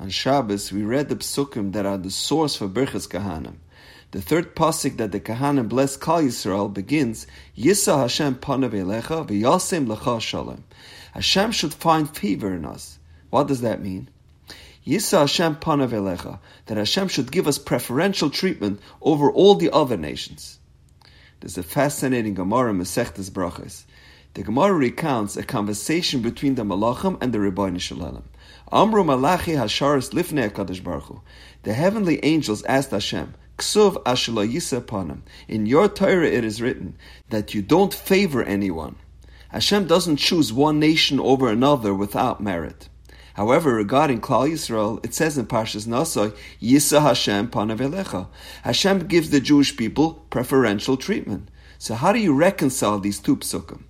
On 0.00 0.08
Shabbos, 0.08 0.72
we 0.72 0.82
read 0.82 1.10
the 1.10 1.16
psukim 1.16 1.72
that 1.72 1.84
are 1.84 1.98
the 1.98 2.10
source 2.10 2.56
for 2.56 2.66
Birchas 2.66 3.06
Kohanim. 3.06 3.56
The 4.12 4.22
third 4.22 4.56
pasuk 4.56 4.96
that 4.96 5.12
the 5.12 5.20
Kohanim 5.20 5.68
bless 5.68 5.98
Klal 5.98 6.24
Yisrael 6.24 6.72
begins, 6.72 7.26
Yisa 7.54 7.98
Hashem 8.00 8.36
panav 8.36 8.70
elecha 8.70 9.28
v'yasem 9.28 9.86
lecha 9.86 10.18
shalom. 10.18 10.64
Hashem 11.12 11.52
should 11.52 11.74
find 11.74 12.08
favor 12.16 12.54
in 12.54 12.64
us. 12.64 12.98
What 13.28 13.46
does 13.46 13.60
that 13.60 13.82
mean? 13.82 14.08
Yisa 14.86 15.18
Hashem 15.18 15.56
panav 15.56 15.90
elecha, 15.90 16.38
that 16.64 16.78
Hashem 16.78 17.08
should 17.08 17.30
give 17.30 17.46
us 17.46 17.58
preferential 17.58 18.30
treatment 18.30 18.80
over 19.02 19.30
all 19.30 19.54
the 19.54 19.70
other 19.70 19.98
nations. 19.98 20.60
There's 21.40 21.58
a 21.58 21.62
fascinating 21.62 22.32
Gemara 22.32 22.70
in 22.70 22.78
Masechtas 22.78 23.30
Brachos. 23.30 23.84
The 24.32 24.44
Gemara 24.44 24.72
recounts 24.72 25.36
a 25.36 25.42
conversation 25.42 26.22
between 26.22 26.54
the 26.54 26.62
Malachim 26.62 27.20
and 27.20 27.34
the 27.34 27.38
Ribbono 27.38 27.78
Shel 27.78 27.98
Olam. 27.98 28.22
Amru 28.72 29.04
Malachi 29.04 29.52
Hasharis 29.52 30.10
Lifnei 30.10 30.82
Baruch 30.84 31.22
The 31.62 31.74
heavenly 31.74 32.24
angels 32.24 32.62
asked 32.64 32.90
Hashem, 32.90 33.34
Ksuv 33.58 34.04
Panim. 34.04 35.22
In 35.48 35.66
your 35.66 35.88
Torah 35.88 36.26
it 36.26 36.44
is 36.44 36.62
written 36.62 36.96
that 37.28 37.54
you 37.54 37.62
don't 37.62 37.92
favor 37.92 38.42
anyone. 38.42 38.96
Hashem 39.50 39.86
doesn't 39.86 40.16
choose 40.16 40.52
one 40.52 40.78
nation 40.78 41.18
over 41.18 41.48
another 41.48 41.92
without 41.92 42.40
merit. 42.40 42.88
However, 43.34 43.74
regarding 43.74 44.20
Klal 44.20 44.50
Yisrael, 44.50 45.04
it 45.04 45.14
says 45.14 45.36
in 45.36 45.46
Parshas 45.46 45.86
Naso, 45.86 46.32
Yisa 46.60 47.02
Hashem 47.02 47.48
Panavelecha. 47.48 48.28
Hashem 48.62 49.06
gives 49.06 49.30
the 49.30 49.40
Jewish 49.40 49.76
people 49.76 50.24
preferential 50.30 50.96
treatment. 50.96 51.48
So 51.78 51.94
how 51.94 52.12
do 52.12 52.18
you 52.18 52.34
reconcile 52.34 52.98
these 52.98 53.18
two 53.18 53.36
psukim? 53.36 53.82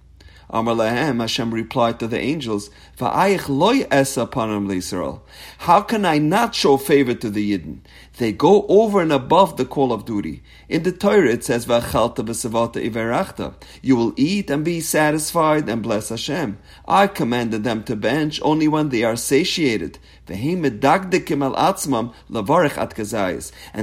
Amar 0.53 0.75
Hashem 0.85 1.55
replied 1.55 2.01
to 2.01 2.09
the 2.09 2.19
angels, 2.19 2.71
Va'ayich 2.99 3.49
loy 3.49 3.87
esa 3.89 4.27
panam 4.27 4.67
Yisrael. 4.67 5.21
How 5.59 5.81
can 5.81 6.05
I 6.05 6.19
not 6.19 6.57
show 6.57 6.77
favor 6.77 7.15
to 7.15 7.31
the 7.31 7.53
Yidden? 7.53 7.79
They 8.19 8.33
go 8.33 8.67
over 8.67 9.01
and 9.01 9.13
above 9.13 9.57
the 9.57 9.65
call 9.65 9.92
of 9.92 10.05
duty. 10.05 10.42
In 10.69 10.83
the 10.83 10.91
Torah 10.91 11.31
it 11.31 11.45
says, 11.45 11.67
Va'chalta 11.67 12.25
b'savata 12.25 12.84
iverachta. 12.84 13.55
You 13.81 13.95
will 13.95 14.12
eat 14.17 14.51
and 14.51 14.65
be 14.65 14.81
satisfied 14.81 15.69
and 15.69 15.84
bless 15.84 16.09
Hashem. 16.09 16.59
I 16.89 17.07
commanded 17.07 17.62
them 17.62 17.85
to 17.85 17.95
bench 17.95 18.41
only 18.42 18.67
when 18.67 18.89
they 18.89 19.05
are 19.05 19.14
satiated. 19.14 20.01
And 20.29 20.39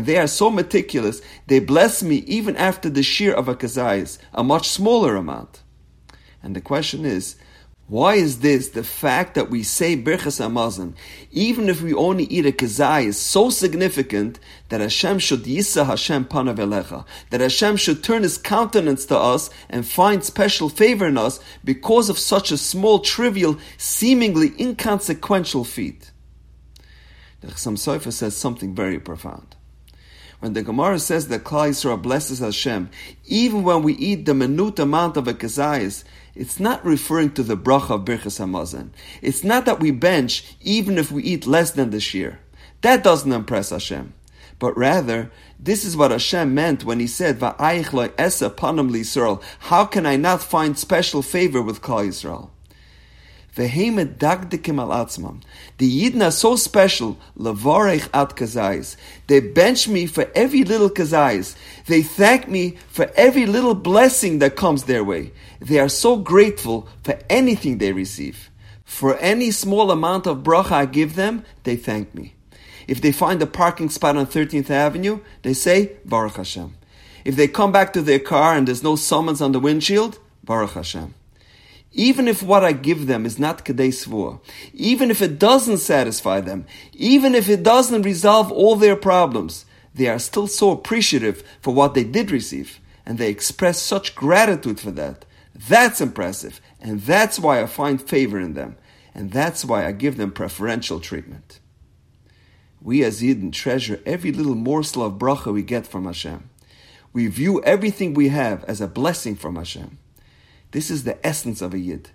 they 0.06 0.18
are 0.18 0.28
so 0.28 0.50
meticulous, 0.50 1.22
they 1.48 1.59
bless 1.59 2.04
me 2.04 2.16
even 2.18 2.56
after 2.58 2.90
the 2.90 3.02
shiur 3.02 3.34
of 3.34 3.48
a 3.48 3.56
kazayis, 3.56 4.18
a 4.34 4.44
much 4.44 4.70
smaller 4.70 5.16
amount. 5.16 5.64
And 6.48 6.56
the 6.56 6.62
question 6.62 7.03
is, 7.03 7.36
why 7.88 8.14
is 8.14 8.40
this 8.40 8.70
the 8.70 8.86
fact 8.86 9.36
that 9.36 9.50
we 9.50 9.64
say 9.64 9.98
Birchas 9.98 10.40
Hamazon, 10.40 10.94
even 11.30 11.67
if 11.67 11.81
we 11.81 11.94
only 11.94 12.23
eat 12.23 12.45
a 12.45 12.53
kazai, 12.53 13.03
is 13.08 13.17
so 13.17 13.50
significant 13.50 14.40
that 14.70 14.80
Hashem 14.80 15.20
should 15.20 15.44
yisa 15.44 15.86
Hashem 15.86 16.23
panav 16.23 16.56
elecha, 16.56 17.03
that 17.31 17.42
Hashem 17.42 17.75
should 17.75 18.02
turn 18.02 18.23
His 18.23 18.38
countenance 18.38 19.06
to 19.08 19.18
us 19.18 19.50
and 19.70 19.86
find 19.86 20.23
special 20.23 20.70
favor 20.70 21.08
in 21.08 21.18
us 21.18 21.42
because 21.66 22.09
of 22.09 22.18
such 22.18 22.50
a 22.50 22.58
small, 22.58 23.00
trivial, 23.00 23.58
seemingly 23.78 24.53
inconsequential 24.58 25.66
feat? 25.66 26.12
The 27.42 27.48
Chassam 27.48 27.73
Sofer 27.73 28.14
says 28.14 28.38
something 28.38 28.73
very 28.73 29.02
profound. 29.02 29.56
When 30.40 30.54
the 30.54 30.62
Gemara 30.62 31.00
says 31.00 31.30
that 31.30 31.44
Klal 31.44 31.70
Yisrael 31.70 32.00
blesses 32.00 32.40
Hashem, 32.40 32.90
even 33.26 33.64
when 33.64 33.82
we 33.82 33.94
eat 33.94 34.26
the 34.26 34.36
minute 34.36 34.78
amount 34.78 35.18
of 35.18 35.28
a 35.28 35.34
kazayis, 35.34 36.04
it's 36.36 36.60
not 36.60 36.86
referring 36.86 37.32
to 37.32 37.44
the 37.44 37.58
bracha 37.58 37.96
of 37.96 38.06
Birchas 38.06 38.40
Hamazon. 38.40 38.90
It's 39.24 39.44
not 39.44 39.66
that 39.66 39.80
we 39.80 39.90
bench 39.90 40.56
even 40.62 41.00
if 41.00 41.12
we 41.12 41.24
eat 41.24 41.48
less 41.48 41.72
than 41.72 41.90
the 41.90 41.98
shiur. 41.98 42.38
That 42.82 43.04
doesn't 43.04 43.32
impress 43.32 43.72
Hashem. 43.72 44.14
But 44.60 44.78
rather, 44.78 45.32
this 45.60 45.84
is 45.84 45.98
what 45.98 46.12
Hashem 46.12 46.54
meant 46.54 46.84
when 46.84 47.00
He 47.00 47.08
said. 47.08 47.42
How 47.42 47.56
can 49.86 50.06
I 50.06 50.16
not 50.16 50.44
find 50.44 50.78
special 50.78 51.22
favor 51.24 51.62
with 51.64 51.81
Klal 51.81 52.08
Yisrael? 52.08 52.50
The 53.57 53.68
Yidden 56.12 56.25
are 56.25 56.31
so 56.31 56.56
special, 56.56 57.18
levarech 57.38 58.09
at 58.13 58.35
kazayis. 58.35 58.95
They 59.28 59.40
bench 59.40 59.88
me 59.88 60.06
for 60.06 60.29
every 60.35 60.63
little 60.63 60.90
kazayis. 60.90 61.56
They 61.88 62.03
thank 62.03 62.47
me 62.47 62.78
for 62.88 63.12
every 63.16 63.46
little 63.46 63.75
blessing 63.75 64.40
that 64.40 64.56
comes 64.56 64.84
their 64.84 65.03
way. 65.03 65.31
They 65.59 65.79
are 65.79 65.90
so 65.90 66.17
grateful 66.17 66.88
for 67.03 67.19
anything 67.29 67.79
they 67.79 67.94
receive. 67.94 68.50
For 68.85 69.17
any 69.17 69.51
small 69.51 69.91
amount 69.91 70.28
of 70.28 70.44
bracha 70.44 70.72
I 70.72 70.85
give 70.85 71.16
them, 71.16 71.44
they 71.63 71.75
thank 71.75 72.16
me. 72.16 72.35
If 72.88 73.01
they 73.01 73.12
find 73.12 73.41
a 73.41 73.47
parking 73.47 73.90
spot 73.90 74.16
on 74.16 74.28
13th 74.28 74.69
Avenue, 74.69 75.19
they 75.41 75.53
say, 75.53 75.97
Baruch 76.06 76.38
Hashem. 76.38 76.75
If 77.25 77.35
they 77.35 77.47
come 77.47 77.73
back 77.73 77.91
to 77.94 78.01
their 78.01 78.19
car 78.19 78.56
and 78.56 78.67
there's 78.67 78.84
no 78.84 78.96
summons 78.96 79.41
on 79.41 79.51
the 79.51 79.59
windshield, 79.59 80.19
Baruch 80.44 80.72
Hashem. 80.72 81.13
Even 81.94 82.28
if 82.28 82.44
what 82.44 82.64
I 82.64 82.74
give 82.74 83.08
them 83.08 83.25
is 83.25 83.40
not 83.40 83.66
Kedei 83.66 84.40
even 84.74 85.09
if 85.09 85.22
it 85.22 85.40
doesn't 85.40 85.78
satisfy 85.78 86.42
them, 86.42 86.66
even 86.94 87.34
if 87.34 87.50
it 87.50 87.64
doesn't 87.64 88.02
resolve 88.03 88.52
all 88.52 88.75
their 88.75 88.96
problems, 88.96 89.66
they 89.96 90.08
are 90.08 90.20
still 90.20 90.47
so 90.47 90.72
appreciative 90.72 91.44
for 91.62 91.74
what 91.74 91.94
they 91.94 92.03
did 92.03 92.30
receive, 92.30 92.80
and 93.06 93.18
they 93.18 93.30
express 93.30 93.81
such 93.81 94.16
gratitude 94.16 94.80
for 94.80 94.92
that. 94.92 95.26
That's 95.56 96.02
impressive, 96.02 96.62
and 96.80 97.02
that's 97.02 97.40
why 97.40 97.62
I 97.62 97.66
find 97.66 98.00
favor 98.00 98.40
in 98.40 98.53
them, 98.53 98.78
and 99.16 99.31
that's 99.31 99.66
why 99.66 99.88
I 99.88 99.92
give 99.92 100.18
them 100.18 100.31
preferential 100.31 101.00
treatment. 101.00 101.59
We 102.80 103.03
as 103.03 103.22
Yidden 103.22 103.52
treasure 103.52 104.00
every 104.06 104.31
little 104.31 104.56
morsel 104.56 105.03
of 105.03 105.14
bracha 105.14 105.52
we 105.52 105.64
get 105.64 105.88
from 105.88 106.06
Hashem. 106.06 106.50
We 107.12 107.26
view 107.28 107.64
everything 107.64 108.14
we 108.14 108.30
have 108.30 108.64
as 108.66 108.81
a 108.81 108.88
blessing 108.88 109.36
from 109.36 109.56
Hashem. 109.56 109.97
This 110.72 110.91
is 110.91 111.03
the 111.03 111.25
essence 111.25 111.61
of 111.61 111.73
a 111.73 111.79
Yid. 111.79 112.09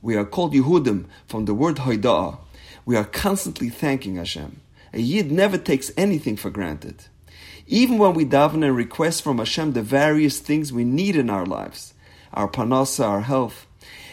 We 0.00 0.16
are 0.16 0.24
called 0.24 0.54
Yehudim 0.54 1.06
from 1.26 1.44
the 1.44 1.54
word 1.54 1.76
Hoidah. 1.76 2.38
We 2.86 2.96
are 2.96 3.04
constantly 3.04 3.68
thanking 3.68 4.16
Hashem. 4.16 4.60
A 4.94 5.00
Yid 5.00 5.30
never 5.30 5.58
takes 5.58 5.92
anything 5.96 6.36
for 6.36 6.50
granted. 6.50 7.04
Even 7.66 7.98
when 7.98 8.14
we 8.14 8.24
daven 8.24 8.64
and 8.64 8.74
request 8.74 9.22
from 9.22 9.38
Hashem 9.38 9.72
the 9.72 9.82
various 9.82 10.38
things 10.38 10.72
we 10.72 10.84
need 10.84 11.16
in 11.16 11.28
our 11.28 11.44
lives, 11.44 11.92
our 12.32 12.48
parnasa, 12.48 13.06
our 13.06 13.20
health, 13.20 13.66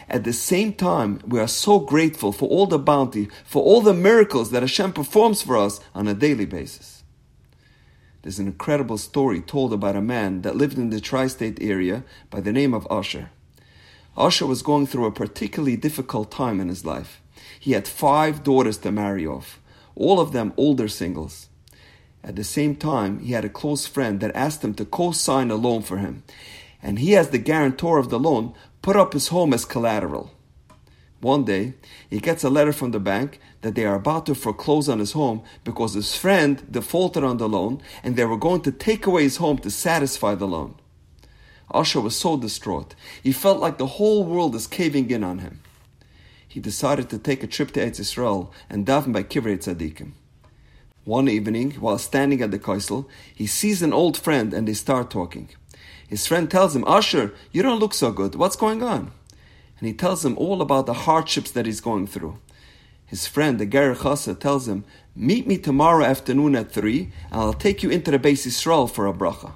at 0.09 0.23
the 0.23 0.33
same 0.33 0.73
time, 0.73 1.21
we 1.25 1.39
are 1.39 1.47
so 1.47 1.79
grateful 1.79 2.31
for 2.31 2.49
all 2.49 2.67
the 2.67 2.77
bounty, 2.77 3.29
for 3.45 3.63
all 3.63 3.81
the 3.81 3.93
miracles 3.93 4.51
that 4.51 4.61
Hashem 4.61 4.93
performs 4.93 5.41
for 5.41 5.57
us 5.57 5.79
on 5.95 6.07
a 6.07 6.13
daily 6.13 6.45
basis. 6.45 7.03
There's 8.21 8.39
an 8.39 8.47
incredible 8.47 8.97
story 8.97 9.39
told 9.39 9.71
about 9.71 9.95
a 9.95 10.01
man 10.01 10.41
that 10.41 10.55
lived 10.55 10.77
in 10.77 10.89
the 10.89 10.99
tri 10.99 11.27
state 11.27 11.59
area 11.61 12.03
by 12.29 12.41
the 12.41 12.51
name 12.51 12.73
of 12.73 12.87
Usher. 12.89 13.29
Usher 14.17 14.45
was 14.45 14.61
going 14.61 14.87
through 14.87 15.05
a 15.05 15.11
particularly 15.11 15.75
difficult 15.75 16.31
time 16.31 16.59
in 16.59 16.69
his 16.69 16.85
life. 16.85 17.21
He 17.59 17.73
had 17.73 17.87
five 17.87 18.43
daughters 18.43 18.77
to 18.79 18.91
marry 18.91 19.27
off, 19.27 19.59
all 19.95 20.19
of 20.19 20.31
them 20.31 20.53
older 20.55 20.87
singles. 20.87 21.49
At 22.23 22.35
the 22.35 22.43
same 22.43 22.75
time, 22.75 23.19
he 23.19 23.33
had 23.33 23.45
a 23.45 23.49
close 23.49 23.85
friend 23.85 24.19
that 24.21 24.35
asked 24.35 24.63
him 24.63 24.73
to 24.75 24.85
co 24.85 25.11
sign 25.11 25.51
a 25.51 25.55
loan 25.55 25.81
for 25.81 25.97
him, 25.97 26.23
and 26.81 26.99
he, 26.99 27.15
as 27.15 27.29
the 27.29 27.37
guarantor 27.37 27.97
of 27.97 28.09
the 28.09 28.19
loan, 28.19 28.53
put 28.81 28.95
up 28.95 29.13
his 29.13 29.27
home 29.27 29.53
as 29.53 29.65
collateral. 29.65 30.31
One 31.21 31.43
day, 31.43 31.73
he 32.09 32.19
gets 32.19 32.43
a 32.43 32.49
letter 32.49 32.73
from 32.73 32.91
the 32.91 32.99
bank 32.99 33.39
that 33.61 33.75
they 33.75 33.85
are 33.85 33.95
about 33.95 34.27
to 34.27 34.35
foreclose 34.35 34.87
on 34.87 34.99
his 34.99 35.13
home 35.13 35.43
because 35.63 35.93
his 35.93 36.15
friend 36.15 36.63
defaulted 36.71 37.23
on 37.23 37.37
the 37.37 37.49
loan 37.49 37.81
and 38.03 38.15
they 38.15 38.25
were 38.25 38.37
going 38.37 38.61
to 38.61 38.71
take 38.71 39.07
away 39.07 39.23
his 39.23 39.37
home 39.37 39.57
to 39.59 39.71
satisfy 39.71 40.35
the 40.35 40.47
loan. 40.47 40.75
Usher 41.71 41.99
was 41.99 42.15
so 42.15 42.37
distraught. 42.37 42.95
He 43.21 43.31
felt 43.31 43.59
like 43.59 43.77
the 43.77 43.87
whole 43.87 44.23
world 44.23 44.55
is 44.55 44.67
caving 44.67 45.09
in 45.09 45.23
on 45.23 45.39
him. 45.39 45.61
He 46.47 46.59
decided 46.59 47.09
to 47.09 47.17
take 47.17 47.43
a 47.43 47.47
trip 47.47 47.71
to 47.71 47.81
Eretz 47.81 47.99
Yisrael 47.99 48.49
and 48.69 48.85
daven 48.85 49.11
by 49.11 49.23
Kivrei 49.23 49.57
Tzadikim. 49.57 50.11
One 51.03 51.27
evening, 51.27 51.71
while 51.73 51.97
standing 51.97 52.41
at 52.41 52.51
the 52.51 52.59
Kosel, 52.59 53.07
he 53.33 53.45
sees 53.45 53.81
an 53.81 53.93
old 53.93 54.17
friend 54.17 54.53
and 54.53 54.67
they 54.67 54.73
start 54.73 55.11
talking. 55.11 55.49
His 56.07 56.25
friend 56.25 56.49
tells 56.49 56.75
him, 56.75 56.83
Usher, 56.85 57.33
you 57.51 57.61
don't 57.61 57.79
look 57.79 57.93
so 57.93 58.11
good. 58.11 58.35
What's 58.35 58.55
going 58.55 58.81
on? 58.81 59.11
And 59.79 59.87
he 59.87 59.93
tells 59.93 60.23
him 60.23 60.37
all 60.37 60.61
about 60.61 60.85
the 60.85 60.93
hardships 60.93 61.51
that 61.51 61.65
he's 61.65 61.81
going 61.81 62.07
through. 62.07 62.39
His 63.05 63.27
friend, 63.27 63.59
the 63.59 63.65
Ger 63.65 63.93
Chasa, 63.93 64.39
tells 64.39 64.67
him, 64.67 64.83
Meet 65.15 65.45
me 65.45 65.57
tomorrow 65.57 66.05
afternoon 66.05 66.55
at 66.55 66.71
3 66.71 67.11
and 67.31 67.41
I'll 67.41 67.53
take 67.53 67.83
you 67.83 67.89
into 67.89 68.11
the 68.11 68.19
Beis 68.19 68.47
Yisrael 68.47 68.89
for 68.89 69.07
a 69.07 69.13
bracha. 69.13 69.53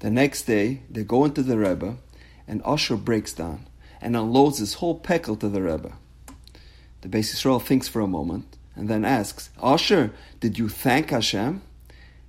The 0.00 0.10
next 0.10 0.42
day, 0.42 0.80
they 0.90 1.04
go 1.04 1.24
into 1.24 1.42
the 1.42 1.58
Rebbe, 1.58 1.96
and 2.48 2.62
Usher 2.64 2.96
breaks 2.96 3.32
down 3.32 3.66
and 4.00 4.16
unloads 4.16 4.58
his 4.58 4.74
whole 4.74 4.98
pekel 4.98 5.38
to 5.40 5.48
the 5.48 5.62
Rebbe. 5.62 5.92
The 7.02 7.08
Beis 7.08 7.34
Yisrael 7.34 7.62
thinks 7.62 7.86
for 7.86 8.00
a 8.00 8.06
moment 8.06 8.56
and 8.74 8.88
then 8.88 9.04
asks, 9.04 9.50
Usher, 9.62 10.12
did 10.40 10.58
you 10.58 10.68
thank 10.68 11.10
Hashem? 11.10 11.62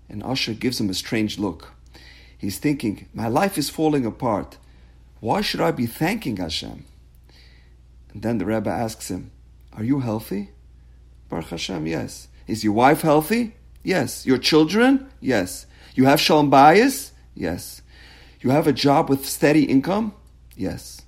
And 0.10 0.24
Usher 0.24 0.54
gives 0.54 0.80
him 0.82 0.90
a 0.90 0.94
strange 0.94 1.40
look. 1.40 1.72
He's 2.38 2.58
thinking, 2.58 3.08
My 3.14 3.28
life 3.28 3.58
is 3.58 3.70
falling 3.70 4.06
apart. 4.06 4.58
Why 5.22 5.40
should 5.42 5.62
I 5.62 5.72
be 5.72 5.86
thanking 5.86 6.38
Hashem? 6.38 6.86
And 8.12 8.22
then 8.22 8.38
the 8.38 8.46
Rebbe 8.46 8.70
asks 8.70 9.10
him, 9.10 9.32
Are 9.72 9.84
you 9.84 10.02
healthy? 10.02 10.50
Baruch 11.30 11.50
Hashem, 11.50 11.88
yes. 11.88 12.28
Is 12.48 12.66
your 12.66 12.74
wife 12.74 13.02
healthy? 13.02 13.56
Yes. 13.84 14.26
Your 14.26 14.38
children? 14.38 15.10
Yes. 15.22 15.66
You 15.96 16.06
have 16.06 16.20
shalom 16.20 16.52
bayis? 16.52 17.11
Yes. 17.34 17.82
You 18.42 18.50
have 18.50 18.68
a 18.68 18.74
job 18.74 19.10
with 19.10 19.26
steady 19.26 19.64
income? 19.64 20.14
Yes. 20.56 21.02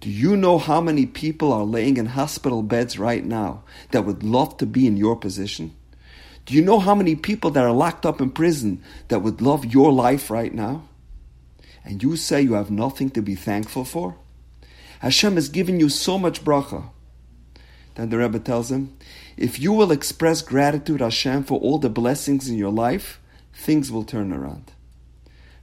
Do 0.00 0.10
you 0.10 0.36
know 0.36 0.58
how 0.58 0.80
many 0.80 1.06
people 1.06 1.52
are 1.52 1.64
laying 1.64 1.96
in 1.96 2.06
hospital 2.06 2.62
beds 2.62 2.98
right 2.98 3.24
now 3.24 3.64
that 3.90 4.04
would 4.04 4.22
love 4.22 4.56
to 4.58 4.66
be 4.66 4.86
in 4.86 4.96
your 4.96 5.16
position? 5.16 5.74
Do 6.44 6.54
you 6.54 6.62
know 6.62 6.78
how 6.78 6.94
many 6.94 7.16
people 7.16 7.50
that 7.50 7.64
are 7.64 7.72
locked 7.72 8.06
up 8.06 8.20
in 8.20 8.30
prison 8.30 8.82
that 9.08 9.20
would 9.20 9.40
love 9.40 9.64
your 9.64 9.92
life 9.92 10.30
right 10.30 10.54
now? 10.54 10.88
And 11.84 12.02
you 12.02 12.16
say 12.16 12.42
you 12.42 12.54
have 12.54 12.70
nothing 12.70 13.10
to 13.10 13.22
be 13.22 13.34
thankful 13.34 13.84
for? 13.84 14.16
Hashem 15.00 15.34
has 15.34 15.48
given 15.48 15.80
you 15.80 15.88
so 15.88 16.18
much 16.18 16.44
bracha. 16.44 16.90
Then 17.96 18.10
the 18.10 18.18
Rebbe 18.18 18.38
tells 18.38 18.70
him, 18.70 18.96
if 19.36 19.58
you 19.58 19.72
will 19.72 19.90
express 19.90 20.42
gratitude 20.42 21.00
Hashem 21.00 21.44
for 21.44 21.58
all 21.58 21.78
the 21.78 21.90
blessings 21.90 22.48
in 22.48 22.56
your 22.56 22.72
life, 22.72 23.20
things 23.52 23.90
will 23.90 24.04
turn 24.04 24.32
around. 24.32 24.72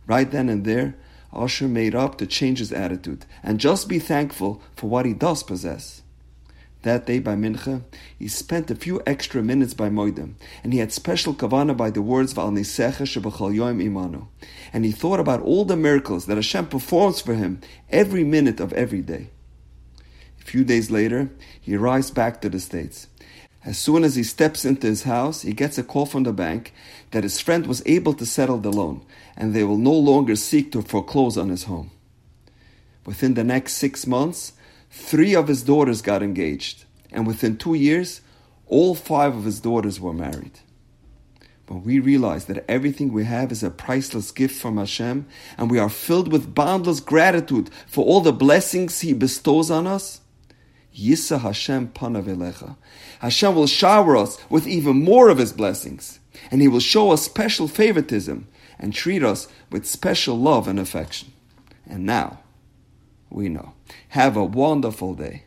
Right 0.08 0.30
then 0.30 0.50
and 0.50 0.66
there, 0.66 0.96
Asher 1.34 1.68
made 1.68 1.96
up 1.96 2.18
to 2.18 2.28
change 2.28 2.60
his 2.60 2.72
attitude 2.72 3.26
and 3.42 3.60
just 3.60 3.88
be 3.88 4.00
thankful 4.00 4.62
for 4.76 4.90
what 4.90 5.06
he 5.06 5.14
does 5.14 5.44
possess. 5.44 6.02
That 6.84 7.06
day 7.06 7.20
by 7.20 7.36
Mincha, 7.36 7.82
he 8.20 8.28
spent 8.28 8.70
a 8.70 8.76
few 8.76 9.02
extra 9.08 9.42
minutes 9.42 9.74
by 9.74 9.90
Modim, 9.90 10.34
and 10.64 10.74
he 10.74 10.80
had 10.80 10.92
special 10.92 11.34
kavana 11.34 11.76
by 11.76 11.90
the 11.90 12.02
words 12.02 12.34
Val 12.34 12.52
Nisecha 12.52 13.06
Shebachal 13.06 13.56
Yoim 13.56 13.82
Imanu. 13.82 14.28
And 14.74 14.84
he 14.84 14.92
thought 14.92 15.22
about 15.22 15.42
all 15.42 15.64
the 15.64 15.78
miracles 15.78 16.26
that 16.26 16.36
Hashem 16.36 16.68
performs 16.68 17.22
for 17.22 17.36
him 17.36 17.62
every 17.90 18.26
minute 18.26 18.60
of 18.60 18.74
every 18.74 19.02
day. 19.02 19.30
A 20.42 20.44
few 20.44 20.66
days 20.66 20.92
later, 20.92 21.32
he 21.60 21.74
arrives 21.74 22.12
back 22.12 22.42
to 22.42 22.50
the 22.50 22.60
States. 22.60 23.08
As 23.66 23.78
soon 23.78 24.04
as 24.04 24.16
he 24.16 24.24
steps 24.24 24.66
into 24.66 24.88
his 24.88 25.04
house, 25.04 25.44
he 25.44 25.54
gets 25.54 25.78
a 25.78 25.84
call 25.84 26.06
from 26.06 26.24
the 26.24 26.34
bank 26.34 26.74
that 27.12 27.24
his 27.24 27.40
friend 27.40 27.66
was 27.66 27.82
able 27.86 28.14
to 28.16 28.26
settle 28.26 28.58
the 28.58 28.72
loan, 28.72 29.06
and 29.38 29.54
they 29.54 29.64
will 29.64 29.78
no 29.78 29.94
longer 29.94 30.36
seek 30.36 30.72
to 30.74 30.82
foreclose 30.82 31.38
on 31.38 31.50
his 31.50 31.64
home. 31.64 31.92
Within 33.06 33.36
the 33.36 33.44
next 33.44 33.74
six 33.74 34.06
months, 34.06 34.54
three 34.92 35.34
of 35.34 35.48
his 35.48 35.64
daughters 35.64 36.02
got 36.02 36.22
engaged, 36.22 36.84
and 37.12 37.26
within 37.26 37.58
two 37.58 37.74
years, 37.74 38.22
all 38.68 38.96
five 38.96 39.36
of 39.36 39.46
his 39.46 39.60
daughters 39.62 40.00
were 40.00 40.14
married. 40.14 40.60
When 41.68 41.84
we 41.84 42.00
realize 42.00 42.46
that 42.46 42.66
everything 42.68 43.14
we 43.14 43.24
have 43.24 43.52
is 43.52 43.64
a 43.64 43.70
priceless 43.70 44.32
gift 44.32 44.60
from 44.60 44.78
Hashem, 44.78 45.26
and 45.58 45.72
we 45.72 45.80
are 45.80 45.90
filled 45.90 46.32
with 46.32 46.54
boundless 46.54 47.00
gratitude 47.00 47.70
for 47.88 48.04
all 48.06 48.20
the 48.20 48.34
blessings 48.34 49.00
He 49.00 49.14
bestows 49.14 49.72
on 49.72 49.88
us, 49.88 50.20
Yisa 50.96 51.42
Hashem 51.42 51.90
panav 51.90 52.24
panavelecha. 52.24 52.76
Hashem 53.20 53.56
will 53.56 53.68
shower 53.68 54.16
us 54.16 54.38
with 54.50 54.68
even 54.68 55.04
more 55.04 55.30
of 55.30 55.38
His 55.38 55.54
blessings, 55.54 56.20
and 56.52 56.62
He 56.62 56.68
will 56.68 56.80
show 56.80 57.12
us 57.12 57.24
special 57.24 57.68
favoritism 57.68 58.48
and 58.80 58.94
treat 58.94 59.24
us 59.24 59.48
with 59.72 59.86
special 59.86 60.38
love 60.38 60.68
and 60.68 60.80
affection. 60.80 61.32
And 61.88 62.06
now, 62.06 62.40
we 63.30 63.50
know. 63.50 63.74
Have 64.10 64.38
a 64.38 64.44
wonderful 64.44 65.16
day. 65.16 65.46